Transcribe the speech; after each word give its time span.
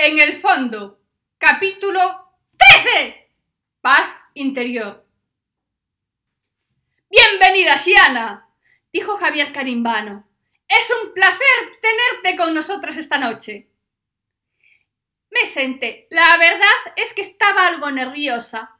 En 0.00 0.16
el 0.16 0.40
fondo, 0.40 1.00
capítulo 1.38 2.00
13. 2.56 3.32
Paz 3.80 4.08
interior. 4.34 5.04
Bienvenida, 7.10 7.74
Shiana, 7.74 8.48
dijo 8.92 9.16
Javier 9.16 9.52
Carimbano. 9.52 10.30
Es 10.68 10.92
un 11.02 11.12
placer 11.12 11.80
tenerte 11.80 12.40
con 12.40 12.54
nosotros 12.54 12.96
esta 12.96 13.18
noche. 13.18 13.72
Me 15.32 15.48
senté. 15.48 16.06
La 16.10 16.36
verdad 16.38 16.94
es 16.94 17.12
que 17.12 17.22
estaba 17.22 17.66
algo 17.66 17.90
nerviosa. 17.90 18.78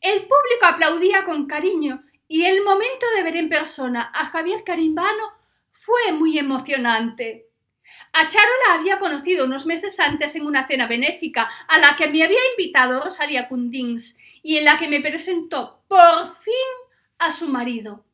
El 0.00 0.20
público 0.20 0.64
aplaudía 0.64 1.24
con 1.24 1.46
cariño 1.46 2.04
y 2.26 2.46
el 2.46 2.62
momento 2.62 3.04
de 3.14 3.22
ver 3.22 3.36
en 3.36 3.50
persona 3.50 4.10
a 4.14 4.30
Javier 4.30 4.64
Carimbano 4.64 5.24
fue 5.72 6.12
muy 6.12 6.38
emocionante. 6.38 7.50
A 8.12 8.28
Charo 8.28 8.50
la 8.66 8.74
había 8.74 8.98
conocido 8.98 9.44
unos 9.44 9.66
meses 9.66 9.98
antes 10.00 10.34
en 10.36 10.46
una 10.46 10.66
cena 10.66 10.86
benéfica 10.86 11.48
a 11.68 11.78
la 11.78 11.96
que 11.96 12.08
me 12.08 12.22
había 12.22 12.38
invitado 12.52 13.02
Rosalía 13.02 13.48
Cundins 13.48 14.16
y 14.42 14.58
en 14.58 14.64
la 14.64 14.78
que 14.78 14.88
me 14.88 15.00
presentó 15.00 15.82
por 15.88 16.36
fin 16.42 16.54
a 17.18 17.32
su 17.32 17.48
marido. 17.48 18.04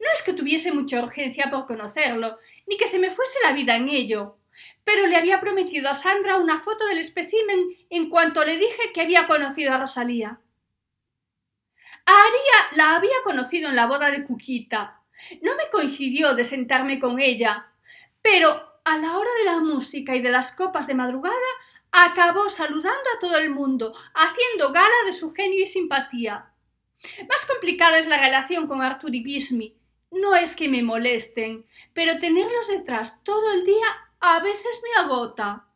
No 0.00 0.06
es 0.14 0.22
que 0.22 0.32
tuviese 0.32 0.72
mucha 0.72 1.02
urgencia 1.02 1.50
por 1.50 1.66
conocerlo, 1.66 2.38
ni 2.66 2.76
que 2.76 2.86
se 2.86 2.98
me 2.98 3.10
fuese 3.10 3.38
la 3.42 3.52
vida 3.52 3.76
en 3.76 3.88
ello, 3.88 4.38
pero 4.84 5.06
le 5.06 5.16
había 5.16 5.40
prometido 5.40 5.88
a 5.88 5.94
Sandra 5.94 6.36
una 6.36 6.60
foto 6.60 6.86
del 6.86 6.98
espécimen 6.98 7.76
en 7.88 8.08
cuanto 8.10 8.44
le 8.44 8.56
dije 8.56 8.92
que 8.92 9.00
había 9.00 9.26
conocido 9.26 9.72
a 9.72 9.78
Rosalía. 9.78 10.40
A 12.06 12.12
Aria 12.12 12.76
la 12.76 12.96
había 12.96 13.22
conocido 13.24 13.68
en 13.68 13.76
la 13.76 13.86
boda 13.86 14.10
de 14.10 14.24
Cuquita. 14.24 15.02
No 15.42 15.54
me 15.56 15.68
coincidió 15.70 16.34
de 16.34 16.44
sentarme 16.44 16.98
con 16.98 17.20
ella, 17.20 17.72
pero 18.22 18.69
a 18.84 18.98
la 18.98 19.18
hora 19.18 19.30
de 19.38 19.44
la 19.44 19.60
música 19.60 20.16
y 20.16 20.22
de 20.22 20.30
las 20.30 20.52
copas 20.52 20.86
de 20.86 20.94
madrugada, 20.94 21.36
acabó 21.92 22.48
saludando 22.48 23.10
a 23.14 23.18
todo 23.18 23.38
el 23.38 23.50
mundo, 23.50 23.94
haciendo 24.14 24.72
gala 24.72 24.94
de 25.06 25.12
su 25.12 25.32
genio 25.32 25.62
y 25.62 25.66
simpatía. 25.66 26.52
Más 27.28 27.46
complicada 27.46 27.98
es 27.98 28.06
la 28.06 28.18
relación 28.18 28.66
con 28.68 28.82
Arthur 28.82 29.14
y 29.14 29.22
Bismi. 29.22 29.76
No 30.10 30.34
es 30.34 30.56
que 30.56 30.68
me 30.68 30.82
molesten, 30.82 31.66
pero 31.94 32.18
tenerlos 32.18 32.68
detrás 32.68 33.22
todo 33.22 33.52
el 33.52 33.64
día 33.64 33.86
a 34.20 34.40
veces 34.40 34.80
me 34.82 35.02
agota. 35.02 35.66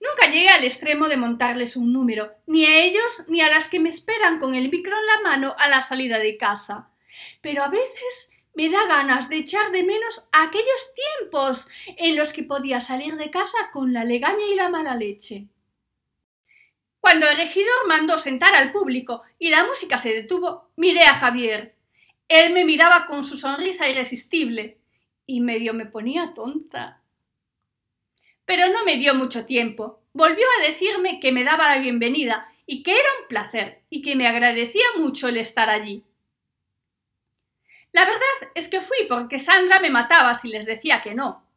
Nunca 0.00 0.30
llegué 0.30 0.48
al 0.48 0.64
extremo 0.64 1.08
de 1.08 1.16
montarles 1.16 1.76
un 1.76 1.92
número, 1.92 2.34
ni 2.46 2.66
a 2.66 2.84
ellos 2.84 3.24
ni 3.28 3.40
a 3.40 3.48
las 3.48 3.68
que 3.68 3.80
me 3.80 3.88
esperan 3.88 4.38
con 4.38 4.54
el 4.54 4.70
micro 4.70 4.94
en 4.96 5.06
la 5.06 5.30
mano 5.30 5.54
a 5.58 5.68
la 5.68 5.80
salida 5.80 6.18
de 6.18 6.36
casa. 6.36 6.90
Pero 7.40 7.62
a 7.62 7.68
veces 7.68 8.30
me 8.56 8.70
da 8.70 8.86
ganas 8.86 9.28
de 9.28 9.36
echar 9.36 9.70
de 9.70 9.84
menos 9.84 10.26
aquellos 10.32 10.94
tiempos 10.94 11.68
en 11.98 12.16
los 12.16 12.32
que 12.32 12.42
podía 12.42 12.80
salir 12.80 13.16
de 13.16 13.30
casa 13.30 13.58
con 13.70 13.92
la 13.92 14.02
legaña 14.02 14.46
y 14.50 14.54
la 14.54 14.70
mala 14.70 14.96
leche. 14.96 15.46
Cuando 16.98 17.28
el 17.28 17.36
regidor 17.36 17.86
mandó 17.86 18.18
sentar 18.18 18.54
al 18.54 18.72
público 18.72 19.22
y 19.38 19.50
la 19.50 19.66
música 19.66 19.98
se 19.98 20.14
detuvo, 20.14 20.70
miré 20.76 21.02
a 21.02 21.14
Javier. 21.14 21.76
Él 22.28 22.54
me 22.54 22.64
miraba 22.64 23.06
con 23.06 23.24
su 23.24 23.36
sonrisa 23.36 23.90
irresistible 23.90 24.78
y 25.26 25.42
medio 25.42 25.74
me 25.74 25.84
ponía 25.84 26.32
tonta. 26.32 27.02
Pero 28.46 28.70
no 28.70 28.86
me 28.86 28.96
dio 28.96 29.14
mucho 29.14 29.44
tiempo. 29.44 30.00
Volvió 30.14 30.46
a 30.58 30.66
decirme 30.66 31.20
que 31.20 31.30
me 31.30 31.44
daba 31.44 31.68
la 31.68 31.78
bienvenida 31.82 32.50
y 32.64 32.82
que 32.82 32.92
era 32.92 33.08
un 33.20 33.28
placer 33.28 33.82
y 33.90 34.00
que 34.00 34.16
me 34.16 34.26
agradecía 34.26 34.86
mucho 34.96 35.28
el 35.28 35.36
estar 35.36 35.68
allí. 35.68 36.04
La 37.96 38.04
verdad 38.04 38.50
es 38.54 38.68
que 38.68 38.82
fui 38.82 39.06
porque 39.08 39.38
Sandra 39.38 39.80
me 39.80 39.88
mataba 39.88 40.34
si 40.34 40.48
les 40.48 40.66
decía 40.66 41.00
que 41.00 41.14
no, 41.14 41.48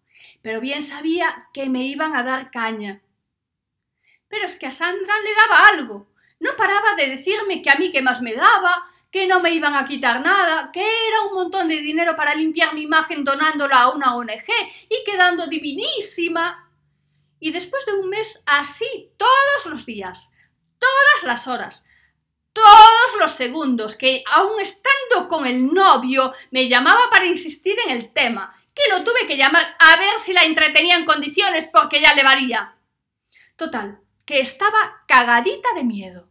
pero 0.41 0.61
bien 0.61 0.83
sabía 0.83 1.49
que 1.53 1.69
me 1.69 1.83
iban 1.83 2.15
a 2.15 2.23
dar 2.23 2.49
caña. 2.49 3.01
Pero 4.29 4.45
es 4.45 4.55
que 4.55 4.65
a 4.65 4.71
Sandra 4.71 5.19
le 5.19 5.35
daba 5.35 5.67
algo. 5.67 6.07
No 6.39 6.51
paraba 6.55 6.95
de 6.95 7.09
decirme 7.09 7.61
que 7.61 7.69
a 7.69 7.75
mí 7.75 7.91
que 7.91 8.01
más 8.01 8.21
me 8.21 8.35
daba, 8.35 8.89
que 9.11 9.27
no 9.27 9.41
me 9.41 9.51
iban 9.51 9.75
a 9.75 9.85
quitar 9.85 10.21
nada, 10.21 10.71
que 10.71 10.79
era 10.79 11.23
un 11.23 11.33
montón 11.33 11.67
de 11.67 11.81
dinero 11.81 12.15
para 12.15 12.33
limpiar 12.33 12.73
mi 12.73 12.83
imagen 12.83 13.25
donándola 13.25 13.81
a 13.81 13.89
una 13.89 14.15
ONG 14.15 14.47
y 14.87 15.03
quedando 15.05 15.45
divinísima. 15.47 16.71
Y 17.41 17.51
después 17.51 17.85
de 17.85 17.95
un 17.95 18.07
mes 18.07 18.41
así 18.45 19.11
todos 19.17 19.65
los 19.65 19.85
días, 19.85 20.29
todas 20.77 21.23
las 21.23 21.47
horas, 21.49 21.83
todos 22.63 23.19
los 23.19 23.31
segundos 23.31 23.95
que, 23.95 24.23
aun 24.31 24.59
estando 24.59 25.27
con 25.27 25.45
el 25.45 25.73
novio, 25.73 26.33
me 26.51 26.67
llamaba 26.67 27.09
para 27.09 27.25
insistir 27.25 27.77
en 27.85 27.95
el 27.95 28.11
tema, 28.13 28.55
que 28.73 28.83
lo 28.91 29.03
tuve 29.03 29.25
que 29.25 29.37
llamar 29.37 29.75
a 29.79 29.97
ver 29.97 30.19
si 30.19 30.33
la 30.33 30.43
entretenía 30.43 30.97
en 30.97 31.05
condiciones 31.05 31.69
porque 31.71 32.01
ya 32.01 32.13
le 32.13 32.23
valía. 32.23 32.75
Total, 33.55 33.99
que 34.25 34.41
estaba 34.41 35.03
cagadita 35.07 35.69
de 35.75 35.83
miedo. 35.83 36.29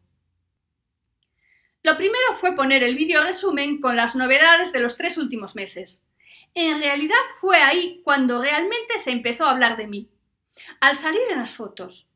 Lo 1.83 1.97
primero 1.97 2.35
fue 2.41 2.55
poner 2.55 2.83
el 2.83 2.97
vídeo 2.97 3.23
resumen 3.23 3.81
con 3.81 3.97
las 3.97 4.15
novedades 4.17 4.73
de 4.73 4.81
los 4.81 4.97
tres 4.97 5.17
últimos 5.17 5.55
meses. 5.55 6.05
En 6.55 6.81
realidad 6.81 7.17
fue 7.41 7.59
ahí 7.59 8.01
cuando 8.05 8.43
realmente 8.43 8.99
se 8.99 9.11
empezó 9.13 9.45
a 9.45 9.51
hablar 9.51 9.77
de 9.77 9.87
mí. 9.87 10.11
Al 10.81 10.99
salir 10.99 11.23
en 11.31 11.39
las 11.39 11.55
fotos, 11.55 12.08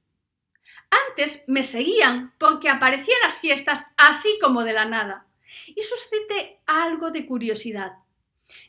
antes 1.09 1.45
me 1.47 1.65
seguían 1.65 2.35
porque 2.39 2.69
aparecía 2.69 3.15
en 3.17 3.27
las 3.27 3.39
fiestas 3.39 3.87
así 3.97 4.39
como 4.41 4.65
de 4.65 4.73
la 4.73 4.85
nada 4.85 5.27
y 5.67 5.83
suscité 5.83 6.61
algo 6.67 7.11
de 7.11 7.27
curiosidad. 7.27 7.93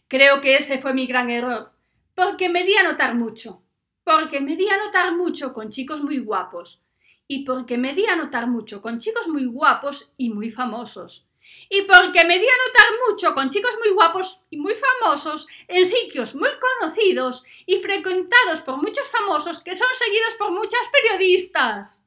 Creo 0.08 0.42
que 0.42 0.58
ese 0.58 0.80
fue 0.80 0.94
mi 0.94 1.08
gran 1.08 1.30
error, 1.30 1.74
porque 2.16 2.50
me 2.50 2.64
di 2.64 2.76
a 2.76 2.84
notar 2.84 3.16
mucho, 3.16 3.64
porque 4.04 4.42
me 4.42 4.56
di 4.56 4.70
a 4.70 4.78
notar 4.78 5.16
mucho 5.16 5.54
con 5.54 5.70
chicos 5.70 6.02
muy 6.02 6.20
guapos, 6.20 6.82
y 7.28 7.44
porque 7.44 7.78
me 7.78 7.94
di 7.94 8.06
a 8.06 8.16
notar 8.16 8.48
mucho 8.48 8.82
con 8.82 9.00
chicos 9.00 9.28
muy 9.28 9.46
guapos 9.46 10.14
y 10.18 10.30
muy 10.30 10.52
famosos, 10.52 11.30
y 11.70 11.82
porque 11.84 12.26
me 12.26 12.38
di 12.38 12.46
a 12.46 12.68
notar 12.68 12.92
mucho 13.10 13.34
con 13.34 13.50
chicos 13.50 13.76
muy 13.80 13.94
guapos 13.94 14.42
y 14.50 14.58
muy 14.58 14.76
famosos 14.76 15.48
en 15.68 15.86
sitios 15.86 16.36
muy 16.36 16.50
conocidos 16.60 17.44
y 17.66 17.78
frecuentados 17.78 18.62
por 18.62 18.78
muchos 18.78 19.08
famosos 19.08 19.64
que 19.64 19.76
son 19.76 19.88
seguidos 19.94 20.36
por 20.36 20.52
muchas 20.52 20.82
periodistas. 20.92 22.03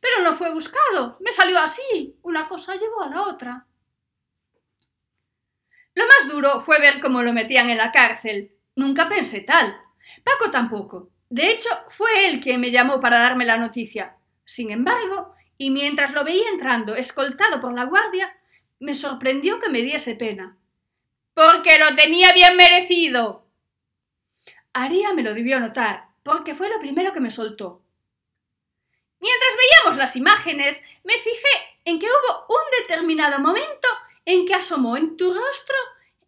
Pero 0.00 0.22
no 0.22 0.34
fue 0.34 0.52
buscado, 0.52 1.16
me 1.20 1.32
salió 1.32 1.58
así. 1.58 2.18
Una 2.22 2.48
cosa 2.48 2.74
llevó 2.74 3.02
a 3.02 3.08
la 3.08 3.22
otra. 3.22 3.66
Lo 5.94 6.04
más 6.06 6.28
duro 6.28 6.62
fue 6.62 6.78
ver 6.78 7.00
cómo 7.00 7.22
lo 7.22 7.32
metían 7.32 7.70
en 7.70 7.78
la 7.78 7.90
cárcel. 7.90 8.52
Nunca 8.74 9.08
pensé 9.08 9.40
tal. 9.40 9.80
Paco 10.22 10.50
tampoco. 10.50 11.08
De 11.30 11.50
hecho, 11.50 11.70
fue 11.90 12.28
él 12.28 12.40
quien 12.40 12.60
me 12.60 12.70
llamó 12.70 13.00
para 13.00 13.18
darme 13.18 13.44
la 13.44 13.56
noticia. 13.56 14.16
Sin 14.44 14.70
embargo, 14.70 15.34
y 15.58 15.70
mientras 15.70 16.12
lo 16.12 16.22
veía 16.24 16.48
entrando, 16.50 16.94
escoltado 16.94 17.60
por 17.60 17.74
la 17.74 17.84
guardia, 17.84 18.36
me 18.78 18.94
sorprendió 18.94 19.58
que 19.58 19.70
me 19.70 19.80
diese 19.80 20.14
pena. 20.14 20.56
Porque 21.34 21.78
lo 21.78 21.96
tenía 21.96 22.32
bien 22.32 22.56
merecido. 22.56 23.46
Aria 24.72 25.14
me 25.14 25.22
lo 25.22 25.32
debió 25.32 25.58
notar, 25.58 26.08
porque 26.22 26.54
fue 26.54 26.68
lo 26.68 26.78
primero 26.78 27.12
que 27.14 27.20
me 27.20 27.30
soltó. 27.30 27.82
Mientras 29.20 29.50
veíamos 29.56 29.98
las 29.98 30.16
imágenes, 30.16 30.82
me 31.04 31.14
fijé 31.14 31.78
en 31.84 31.98
que 31.98 32.06
hubo 32.06 32.46
un 32.48 32.64
determinado 32.80 33.38
momento 33.40 33.88
en 34.24 34.46
que 34.46 34.54
asomó 34.54 34.96
en 34.96 35.16
tu 35.16 35.32
rostro 35.32 35.76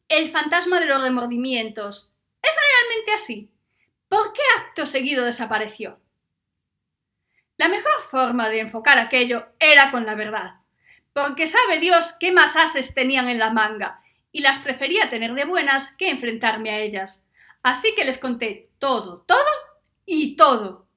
el 0.08 0.30
fantasma 0.30 0.80
de 0.80 0.86
los 0.86 1.02
remordimientos. 1.02 2.12
¿Es 2.42 2.50
realmente 2.56 3.12
así? 3.12 3.50
¿Por 4.08 4.32
qué 4.32 4.40
acto 4.56 4.86
seguido 4.86 5.24
desapareció? 5.24 6.00
La 7.58 7.68
mejor 7.68 8.04
forma 8.10 8.48
de 8.48 8.60
enfocar 8.60 8.98
aquello 8.98 9.48
era 9.58 9.90
con 9.90 10.06
la 10.06 10.14
verdad, 10.14 10.60
porque 11.12 11.46
sabe 11.46 11.78
Dios 11.78 12.14
qué 12.18 12.32
más 12.32 12.56
ases 12.56 12.94
tenían 12.94 13.28
en 13.28 13.38
la 13.38 13.50
manga, 13.50 14.00
y 14.30 14.40
las 14.40 14.60
prefería 14.60 15.10
tener 15.10 15.34
de 15.34 15.44
buenas 15.44 15.92
que 15.92 16.10
enfrentarme 16.10 16.70
a 16.70 16.78
ellas. 16.78 17.24
Así 17.62 17.94
que 17.94 18.04
les 18.04 18.18
conté 18.18 18.70
todo, 18.78 19.24
todo 19.26 19.44
y 20.06 20.36
todo. 20.36 20.87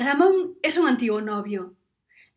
Ramón 0.00 0.56
es 0.62 0.78
un 0.78 0.88
antiguo 0.88 1.20
novio. 1.20 1.74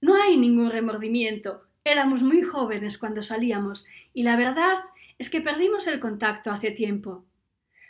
No 0.01 0.21
hay 0.21 0.35
ningún 0.35 0.69
remordimiento. 0.69 1.63
Éramos 1.85 2.21
muy 2.21 2.41
jóvenes 2.43 2.97
cuando 2.97 3.23
salíamos 3.23 3.85
y 4.13 4.23
la 4.23 4.35
verdad 4.35 4.75
es 5.17 5.29
que 5.29 5.39
perdimos 5.39 5.87
el 5.87 6.01
contacto 6.01 6.51
hace 6.51 6.71
tiempo. 6.71 7.23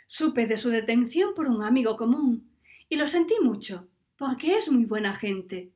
Supe 0.06 0.46
de 0.46 0.58
su 0.58 0.68
detención 0.70 1.34
por 1.34 1.48
un 1.48 1.64
amigo 1.64 1.96
común 1.96 2.52
y 2.88 2.94
lo 2.94 3.08
sentí 3.08 3.34
mucho, 3.42 3.88
porque 4.16 4.58
es 4.58 4.70
muy 4.70 4.84
buena 4.84 5.12
gente. 5.12 5.72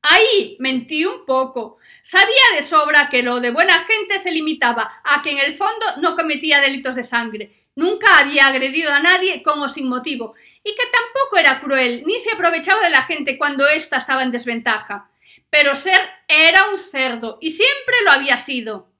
Ahí 0.00 0.56
mentí 0.58 1.04
un 1.04 1.26
poco. 1.26 1.76
Sabía 2.02 2.56
de 2.56 2.62
sobra 2.62 3.10
que 3.10 3.22
lo 3.22 3.40
de 3.40 3.50
buena 3.50 3.84
gente 3.84 4.18
se 4.18 4.32
limitaba 4.32 5.02
a 5.04 5.20
que 5.20 5.32
en 5.32 5.38
el 5.40 5.58
fondo 5.58 5.84
no 6.00 6.16
cometía 6.16 6.62
delitos 6.62 6.94
de 6.94 7.04
sangre. 7.04 7.67
Nunca 7.78 8.18
había 8.18 8.48
agredido 8.48 8.90
a 8.92 8.98
nadie 8.98 9.40
con 9.40 9.60
o 9.60 9.68
sin 9.68 9.88
motivo 9.88 10.34
y 10.64 10.74
que 10.74 10.82
tampoco 10.90 11.36
era 11.36 11.60
cruel 11.60 12.02
ni 12.04 12.18
se 12.18 12.32
aprovechaba 12.32 12.82
de 12.82 12.90
la 12.90 13.04
gente 13.04 13.38
cuando 13.38 13.68
ésta 13.68 13.98
estaba 13.98 14.24
en 14.24 14.32
desventaja. 14.32 15.08
Pero 15.48 15.76
ser 15.76 16.00
era 16.26 16.70
un 16.72 16.80
cerdo 16.80 17.38
y 17.40 17.52
siempre 17.52 17.94
lo 18.04 18.10
había 18.10 18.40
sido. 18.40 18.90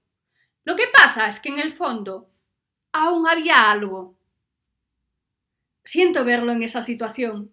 Lo 0.62 0.76
que 0.76 0.86
pasa 0.96 1.26
es 1.26 1.40
que 1.40 1.48
en 1.48 1.58
el 1.58 1.72
fondo 1.72 2.30
aún 2.92 3.26
había 3.26 3.68
algo. 3.68 4.14
Siento 5.82 6.24
verlo 6.24 6.52
en 6.52 6.62
esa 6.62 6.84
situación. 6.84 7.50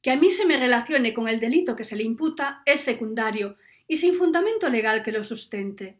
Que 0.00 0.12
a 0.12 0.16
mí 0.16 0.30
se 0.30 0.46
me 0.46 0.58
relacione 0.58 1.12
con 1.12 1.26
el 1.26 1.40
delito 1.40 1.74
que 1.74 1.84
se 1.84 1.96
le 1.96 2.04
imputa 2.04 2.62
es 2.64 2.82
secundario 2.82 3.56
y 3.88 3.96
sin 3.96 4.14
fundamento 4.14 4.70
legal 4.70 5.02
que 5.02 5.10
lo 5.10 5.24
sustente. 5.24 5.98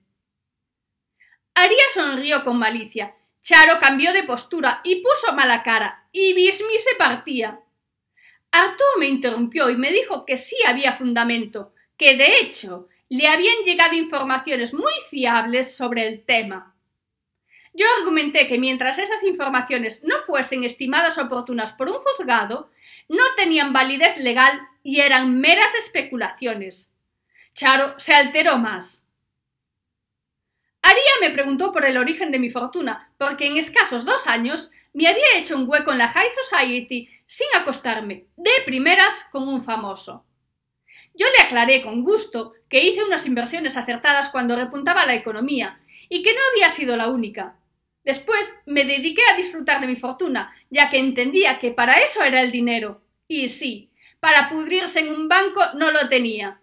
Aria 1.55 1.83
sonrió 1.93 2.45
con 2.45 2.61
malicia. 2.61 3.17
Charo 3.41 3.79
cambió 3.81 4.13
de 4.13 4.25
postura 4.25 4.81
y 4.85 5.03
puso 5.03 5.35
mala 5.35 5.63
cara, 5.63 6.07
y 6.13 6.35
Bismi 6.35 6.79
se 6.79 6.97
partía. 6.97 7.61
Arturo 8.51 8.91
me 8.99 9.07
interrumpió 9.07 9.71
y 9.71 9.77
me 9.77 9.93
dijo 9.93 10.25
que 10.25 10.37
sí 10.37 10.57
había 10.67 10.93
fundamento, 10.97 11.73
que 11.97 12.17
de 12.17 12.41
hecho 12.41 12.89
le 13.09 13.27
habían 13.29 13.63
llegado 13.65 13.95
informaciones 13.95 14.75
muy 14.75 14.93
fiables 15.09 15.75
sobre 15.75 16.07
el 16.07 16.25
tema. 16.25 16.75
Yo 17.75 17.87
argumenté 17.99 18.47
que 18.47 18.59
mientras 18.59 18.99
esas 18.99 19.23
informaciones 19.25 20.03
no 20.03 20.17
fuesen 20.27 20.65
estimadas 20.65 21.17
oportunas 21.17 21.73
por 21.73 21.89
un 21.89 21.99
juzgado, 21.99 22.71
no 23.09 23.23
tenían 23.37 23.73
validez 23.73 24.17
legal 24.19 24.61
y 24.83 25.01
eran 25.01 25.39
meras 25.39 25.75
especulaciones. 25.75 26.93
Charo 27.55 27.99
se 27.99 28.15
alteró 28.15 28.59
más. 28.59 29.05
Aria 30.89 31.03
me 31.21 31.29
preguntó 31.29 31.71
por 31.71 31.85
el 31.85 31.99
origen 31.99 32.31
de 32.31 32.39
mi 32.39 32.49
fortuna, 32.49 33.13
porque 33.19 33.47
en 33.47 33.59
escasos 33.59 34.07
dos 34.07 34.27
años 34.27 34.71
me 34.95 35.07
había 35.07 35.37
hecho 35.37 35.55
un 35.55 35.69
hueco 35.69 35.93
en 35.93 35.99
la 35.99 36.09
High 36.09 36.31
Society 36.31 37.11
sin 37.27 37.47
acostarme 37.61 38.25
de 38.37 38.51
primeras 38.65 39.27
con 39.31 39.47
un 39.47 39.63
famoso. 39.63 40.25
Yo 41.13 41.27
le 41.27 41.45
aclaré 41.45 41.83
con 41.83 42.03
gusto 42.03 42.55
que 42.71 42.83
hice 42.83 43.05
unas 43.05 43.27
inversiones 43.27 43.77
acertadas 43.77 44.31
cuando 44.31 44.57
repuntaba 44.57 45.05
la 45.05 45.15
economía 45.15 45.79
y 46.09 46.23
que 46.23 46.33
no 46.33 46.41
había 46.53 46.71
sido 46.71 46.97
la 46.97 47.09
única. 47.09 47.59
Después 48.03 48.59
me 48.65 48.87
dediqué 48.87 49.21
a 49.31 49.37
disfrutar 49.37 49.83
de 49.83 49.89
mi 49.89 49.97
fortuna, 49.97 50.55
ya 50.71 50.89
que 50.89 50.97
entendía 50.97 51.59
que 51.59 51.71
para 51.71 52.01
eso 52.01 52.23
era 52.23 52.41
el 52.41 52.51
dinero. 52.51 53.03
Y 53.27 53.51
sí, 53.51 53.91
para 54.21 54.49
pudrirse 54.49 55.01
en 55.01 55.11
un 55.11 55.29
banco 55.29 55.61
no 55.75 55.91
lo 55.91 56.09
tenía. 56.09 56.63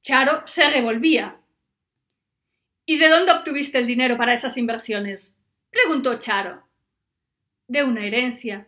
Charo 0.00 0.46
se 0.46 0.70
revolvía. 0.70 1.37
¿Y 2.90 2.96
de 2.96 3.10
dónde 3.10 3.32
obtuviste 3.32 3.76
el 3.76 3.86
dinero 3.86 4.16
para 4.16 4.32
esas 4.32 4.56
inversiones? 4.56 5.36
preguntó 5.68 6.18
Charo. 6.18 6.66
De 7.66 7.84
una 7.84 8.02
herencia. 8.02 8.66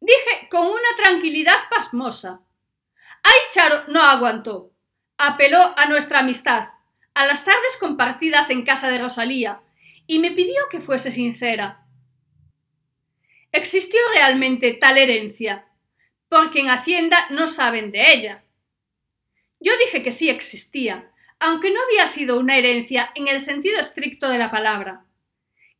Dije 0.00 0.48
con 0.50 0.68
una 0.68 0.96
tranquilidad 0.96 1.58
pasmosa. 1.68 2.40
Ay, 3.22 3.38
Charo 3.52 3.76
no 3.88 4.00
aguantó. 4.00 4.72
Apeló 5.18 5.74
a 5.76 5.84
nuestra 5.84 6.20
amistad, 6.20 6.66
a 7.12 7.26
las 7.26 7.44
tardes 7.44 7.76
compartidas 7.78 8.48
en 8.48 8.64
casa 8.64 8.88
de 8.88 8.98
Rosalía, 8.98 9.60
y 10.06 10.18
me 10.18 10.30
pidió 10.30 10.70
que 10.70 10.80
fuese 10.80 11.12
sincera. 11.12 11.84
¿Existió 13.52 14.00
realmente 14.14 14.72
tal 14.72 14.96
herencia? 14.96 15.68
Porque 16.30 16.60
en 16.60 16.70
Hacienda 16.70 17.26
no 17.28 17.48
saben 17.48 17.92
de 17.92 18.14
ella. 18.14 18.44
Yo 19.60 19.72
dije 19.76 20.02
que 20.02 20.10
sí 20.10 20.30
existía, 20.30 21.12
aunque 21.44 21.72
no 21.72 21.80
había 21.82 22.06
sido 22.06 22.38
una 22.38 22.56
herencia 22.56 23.10
en 23.16 23.26
el 23.26 23.40
sentido 23.40 23.80
estricto 23.80 24.28
de 24.28 24.38
la 24.38 24.52
palabra. 24.52 25.04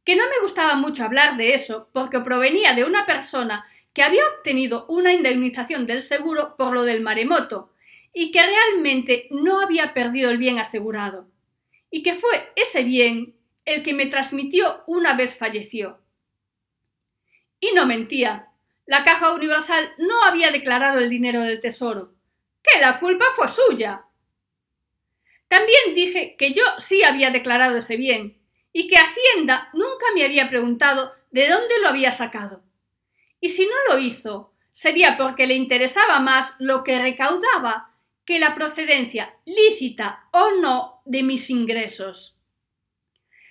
Que 0.03 0.17
no 0.17 0.25
me 0.25 0.41
gustaba 0.43 0.75
mucho 0.75 1.05
hablar 1.05 1.37
de 1.37 1.55
eso 1.55 1.89
porque 1.93 2.19
provenía 2.19 2.75
de 2.75 2.83
una 2.83 3.07
persona 3.07 3.65
que 3.93 4.03
había 4.03 4.27
obtenido 4.27 4.87
una 4.89 5.13
indemnización 5.13 5.87
del 5.87 6.03
seguro 6.03 6.57
por 6.57 6.75
lo 6.75 6.83
del 6.83 7.01
maremoto 7.01 7.73
y 8.13 8.33
que 8.33 8.43
realmente 8.43 9.29
no 9.31 9.61
había 9.61 9.95
perdido 9.95 10.31
el 10.31 10.39
bien 10.39 10.59
asegurado, 10.59 11.31
y 11.93 12.03
que 12.03 12.15
fue 12.15 12.53
ese 12.57 12.83
bien 12.83 13.37
el 13.65 13.85
que 13.85 13.95
me 13.95 14.07
transmitió 14.07 14.83
una 14.89 15.15
vez 15.15 15.37
falleció. 15.37 16.01
Y 17.61 17.71
no 17.73 17.87
mentía. 17.87 18.49
La 18.85 19.05
Caja 19.05 19.33
Universal 19.33 19.95
no 19.99 20.25
había 20.25 20.51
declarado 20.51 20.99
el 20.99 21.09
dinero 21.09 21.41
del 21.41 21.61
tesoro, 21.61 22.13
que 22.65 22.81
la 22.81 22.99
culpa 22.99 23.27
fue 23.37 23.49
suya. 23.49 24.07
También 25.53 25.95
dije 25.95 26.35
que 26.39 26.55
yo 26.55 26.63
sí 26.79 27.05
había 27.05 27.31
declarado 27.31 27.77
ese 27.77 27.99
bien, 27.99 28.39
y 28.73 28.87
que 28.87 28.97
Hacienda 28.97 29.69
nunca 29.75 30.07
me 30.15 30.25
había 30.25 30.49
preguntado 30.49 31.13
de 31.31 31.47
dónde 31.47 31.75
lo 31.83 31.89
había 31.89 32.11
sacado. 32.11 32.63
Y 33.39 33.51
si 33.51 33.67
no 33.67 33.75
lo 33.87 33.99
hizo, 33.99 34.55
sería 34.73 35.19
porque 35.19 35.47
le 35.47 35.53
interesaba 35.53 36.21
más 36.21 36.57
lo 36.59 36.83
que 36.83 36.99
recaudaba 36.99 37.91
que 38.25 38.39
la 38.39 38.55
procedencia 38.55 39.37
lícita 39.45 40.27
o 40.33 40.53
no 40.53 41.03
de 41.05 41.23
mis 41.23 41.51
ingresos. 41.51 42.39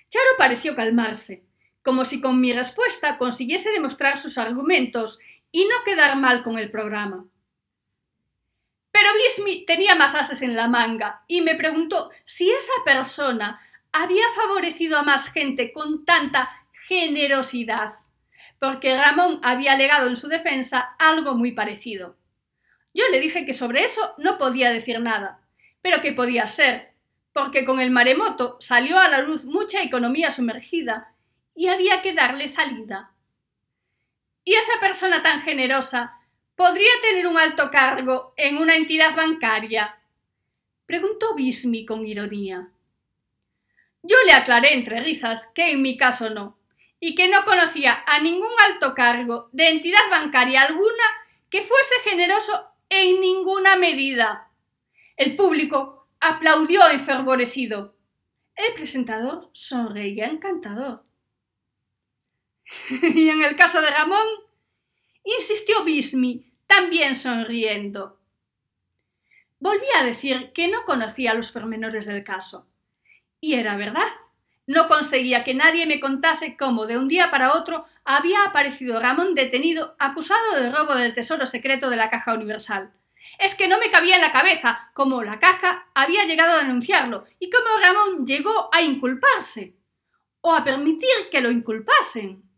Charo 0.10 0.38
pareció 0.40 0.76
calmarse, 0.76 1.44
como 1.84 2.06
si 2.06 2.20
con 2.20 2.42
mi 2.42 2.52
respuesta 2.52 3.20
consiguiese 3.20 3.70
demostrar 3.70 4.18
sus 4.18 4.40
argumentos 4.40 5.20
y 5.52 5.66
no 5.66 5.76
quedar 5.86 6.18
mal 6.18 6.42
con 6.42 6.58
el 6.58 6.72
programa. 6.72 7.28
Pero 8.92 9.10
Bismi 9.14 9.66
tenía 9.66 9.96
más 9.96 10.16
ases 10.16 10.42
en 10.42 10.56
la 10.56 10.68
manga 10.68 11.24
y 11.28 11.42
me 11.42 11.56
preguntó 11.56 12.12
si 12.26 12.52
esa 12.52 12.74
persona 12.84 13.62
había 13.92 14.26
favorecido 14.36 14.98
a 14.98 15.04
más 15.04 15.32
gente 15.32 15.72
con 15.72 16.06
tanta 16.06 16.50
generosidad 16.88 17.92
porque 18.62 18.96
Ramón 18.96 19.40
había 19.42 19.74
alegado 19.74 20.08
en 20.08 20.16
su 20.16 20.28
defensa 20.28 20.96
algo 21.00 21.34
muy 21.34 21.52
parecido. 21.52 22.16
Yo 22.94 23.04
le 23.12 23.20
dije 23.20 23.44
que 23.44 23.56
sobre 23.56 23.84
eso 23.84 24.14
no 24.20 24.38
podía 24.38 24.70
decir 24.70 25.00
nada, 25.00 25.42
pero 25.82 26.00
que 26.04 26.12
podía 26.12 26.48
ser, 26.48 26.94
porque 27.34 27.66
con 27.66 27.80
el 27.80 27.90
maremoto 27.90 28.58
salió 28.60 29.00
a 29.00 29.08
la 29.08 29.24
luz 29.24 29.46
mucha 29.46 29.82
economía 29.82 30.30
sumergida 30.30 31.16
y 31.56 31.70
había 31.70 32.04
que 32.04 32.14
darle 32.14 32.48
salida. 32.48 33.16
¿Y 34.44 34.54
esa 34.54 34.80
persona 34.80 35.24
tan 35.24 35.42
generosa 35.42 36.20
podría 36.62 36.92
tener 37.02 37.26
un 37.26 37.40
alto 37.40 37.72
cargo 37.72 38.36
en 38.38 38.58
una 38.58 38.76
entidad 38.76 39.16
bancaria? 39.16 40.00
preguntó 40.86 41.34
Bismi 41.34 41.88
con 41.88 42.06
ironía. 42.06 42.70
Yo 44.04 44.16
le 44.28 44.34
aclaré 44.34 44.76
entre 44.76 45.02
risas 45.02 45.50
que 45.56 45.72
en 45.72 45.82
mi 45.82 45.98
caso 45.98 46.30
no, 46.30 46.60
y 47.00 47.16
que 47.16 47.30
no 47.30 47.44
conocía 47.46 48.04
a 48.06 48.20
ningún 48.20 48.52
alto 48.70 48.94
cargo 48.94 49.50
de 49.54 49.70
entidad 49.70 50.08
bancaria 50.12 50.62
alguna 50.62 51.04
que 51.50 51.64
fuese 51.64 51.96
generoso 52.04 52.68
en 52.90 53.20
ninguna 53.20 53.76
medida. 53.76 54.52
El 55.18 55.36
público 55.36 56.10
aplaudió 56.20 56.88
enfervorecido. 56.92 57.96
El 58.56 58.72
presentador 58.74 59.50
sonreía 59.54 60.28
encantador. 60.28 61.06
y 63.02 63.30
en 63.30 63.42
el 63.42 63.56
caso 63.56 63.82
de 63.82 63.90
Ramón, 63.90 64.28
insistió 65.24 65.84
Bismi, 65.84 66.51
también 66.74 67.18
sonriendo. 67.18 68.18
Volví 69.60 69.88
a 70.00 70.06
decir 70.06 70.54
que 70.54 70.70
no 70.70 70.86
conocía 70.86 71.34
los 71.34 71.52
pormenores 71.52 72.06
del 72.06 72.24
caso. 72.24 72.66
Y 73.42 73.56
era 73.56 73.76
verdad. 73.76 74.08
No 74.68 74.88
conseguía 74.88 75.44
que 75.44 75.54
nadie 75.54 75.86
me 75.86 76.00
contase 76.00 76.56
cómo 76.56 76.86
de 76.86 76.98
un 76.98 77.10
día 77.10 77.30
para 77.30 77.56
otro 77.56 77.86
había 78.06 78.46
aparecido 78.46 79.02
Ramón 79.02 79.36
detenido 79.36 79.98
acusado 80.00 80.56
del 80.56 80.74
robo 80.74 80.96
del 80.96 81.14
tesoro 81.14 81.46
secreto 81.46 81.90
de 81.90 81.98
la 81.98 82.10
Caja 82.10 82.34
Universal. 82.34 82.94
Es 83.38 83.54
que 83.54 83.68
no 83.68 83.78
me 83.78 83.92
cabía 83.92 84.16
en 84.16 84.22
la 84.22 84.32
cabeza 84.32 84.92
cómo 84.94 85.24
la 85.24 85.40
caja 85.40 85.88
había 85.94 86.26
llegado 86.26 86.54
a 86.54 86.64
denunciarlo 86.64 87.26
y 87.38 87.50
cómo 87.50 87.68
Ramón 87.82 88.26
llegó 88.26 88.70
a 88.74 88.82
inculparse 88.82 89.76
o 90.40 90.54
a 90.54 90.64
permitir 90.64 91.10
que 91.30 91.42
lo 91.42 91.52
inculpasen. 91.52 92.50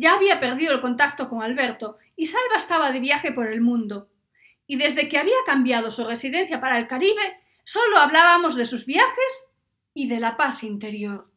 Ya 0.00 0.14
había 0.14 0.40
perdido 0.40 0.72
el 0.72 0.80
contacto 0.80 1.28
con 1.28 1.42
Alberto 1.42 1.98
y 2.16 2.24
Salva 2.24 2.56
estaba 2.56 2.90
de 2.90 3.00
viaje 3.00 3.32
por 3.32 3.52
el 3.52 3.60
mundo. 3.60 4.08
Y 4.66 4.76
desde 4.76 5.10
que 5.10 5.18
había 5.18 5.36
cambiado 5.44 5.90
su 5.90 6.06
residencia 6.06 6.58
para 6.58 6.78
el 6.78 6.86
Caribe, 6.86 7.38
solo 7.64 7.98
hablábamos 7.98 8.56
de 8.56 8.64
sus 8.64 8.86
viajes 8.86 9.52
y 9.92 10.08
de 10.08 10.18
la 10.18 10.38
paz 10.38 10.62
interior. 10.62 11.30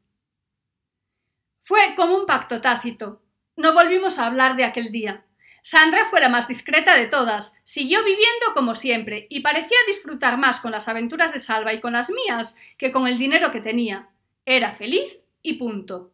Fue 1.61 1.93
como 1.97 2.15
un 2.15 2.25
pacto 2.25 2.61
tácito. 2.61 3.21
No 3.57 3.73
volvimos 3.73 4.17
a 4.17 4.27
hablar 4.27 4.55
de 4.55 4.63
aquel 4.63 4.93
día. 4.93 5.25
Sandra 5.61 6.05
fue 6.09 6.21
la 6.21 6.29
más 6.29 6.47
discreta 6.47 6.95
de 6.95 7.07
todas, 7.07 7.57
siguió 7.65 8.01
viviendo 8.05 8.53
como 8.53 8.75
siempre 8.75 9.27
y 9.29 9.41
parecía 9.41 9.77
disfrutar 9.87 10.37
más 10.37 10.61
con 10.61 10.71
las 10.71 10.87
aventuras 10.87 11.33
de 11.33 11.39
Salva 11.39 11.73
y 11.73 11.81
con 11.81 11.91
las 11.91 12.09
mías 12.09 12.55
que 12.77 12.93
con 12.93 13.07
el 13.07 13.17
dinero 13.17 13.51
que 13.51 13.59
tenía. 13.59 14.07
Era 14.45 14.71
feliz 14.71 15.19
y 15.41 15.55
punto. 15.55 16.12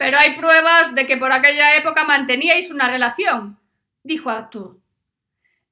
Pero 0.00 0.16
hay 0.16 0.34
pruebas 0.34 0.94
de 0.94 1.06
que 1.06 1.18
por 1.18 1.30
aquella 1.30 1.76
época 1.76 2.06
manteníais 2.06 2.70
una 2.70 2.88
relación, 2.88 3.60
dijo 4.02 4.30
Arthur. 4.30 4.80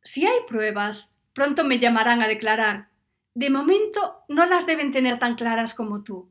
Si 0.02 0.26
hay 0.26 0.40
pruebas, 0.46 1.18
pronto 1.32 1.64
me 1.64 1.78
llamarán 1.78 2.20
a 2.20 2.28
declarar, 2.28 2.90
de 3.32 3.48
momento 3.48 4.26
no 4.28 4.44
las 4.44 4.66
deben 4.66 4.92
tener 4.92 5.18
tan 5.18 5.34
claras 5.34 5.72
como 5.72 6.04
tú. 6.04 6.30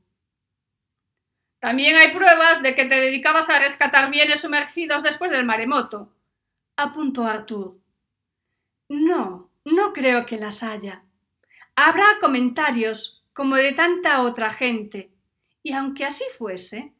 También 1.57 1.95
hay 1.95 2.11
pruebas 2.11 2.61
de 2.61 2.75
que 2.75 2.85
te 2.85 3.01
dedicabas 3.01 3.49
a 3.49 3.57
rescatar 3.57 4.11
bienes 4.11 4.41
sumergidos 4.41 5.01
después 5.01 5.31
del 5.31 5.47
maremoto, 5.47 6.13
apuntó 6.75 7.25
Artur. 7.25 7.79
No, 8.89 9.49
no 9.65 9.91
creo 9.91 10.23
que 10.27 10.37
las 10.37 10.61
haya. 10.61 11.01
Habrá 11.75 12.19
comentarios 12.21 13.25
como 13.33 13.55
de 13.55 13.71
tanta 13.71 14.21
otra 14.21 14.51
gente, 14.51 15.11
y 15.63 15.73
aunque 15.73 16.05
así 16.05 16.25
fuese, 16.37 16.93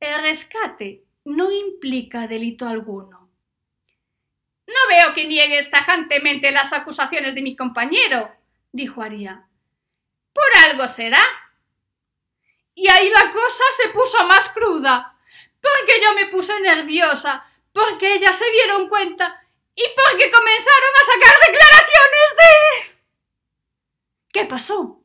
el 0.00 0.22
rescate 0.22 1.04
no 1.24 1.50
implica 1.50 2.26
delito 2.26 2.66
alguno. 2.66 3.30
No 4.66 4.88
veo 4.88 5.14
que 5.14 5.26
niegues 5.26 5.70
tajantemente 5.70 6.50
las 6.50 6.72
acusaciones 6.72 7.34
de 7.34 7.42
mi 7.42 7.56
compañero, 7.56 8.34
dijo 8.72 9.02
Aria. 9.02 9.46
Por 10.32 10.44
algo 10.66 10.88
será. 10.88 11.22
Y 12.74 12.88
ahí 12.88 13.10
la 13.10 13.30
cosa 13.30 13.64
se 13.76 13.90
puso 13.90 14.24
más 14.26 14.48
cruda, 14.48 15.16
porque 15.60 16.00
yo 16.02 16.12
me 16.14 16.26
puse 16.26 16.58
nerviosa, 16.60 17.46
porque 17.72 18.14
ellas 18.14 18.36
se 18.36 18.50
dieron 18.50 18.88
cuenta 18.88 19.42
y 19.74 19.82
porque 19.82 20.30
comenzaron 20.30 20.90
a 21.00 21.04
sacar 21.04 21.34
declaraciones 21.46 22.36
de... 22.36 22.98
¿Qué 24.32 24.44
pasó? 24.46 25.04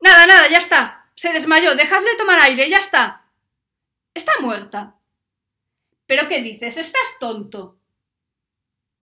Nada, 0.00 0.26
nada, 0.26 0.48
ya 0.48 0.58
está. 0.58 1.10
Se 1.14 1.32
desmayó. 1.32 1.74
Dejadle 1.76 2.16
tomar 2.16 2.40
aire, 2.40 2.68
ya 2.68 2.78
está. 2.78 3.21
Está 4.14 4.32
muerta. 4.40 4.98
¿Pero 6.06 6.28
qué 6.28 6.42
dices? 6.42 6.76
Estás 6.76 7.08
tonto. 7.20 7.81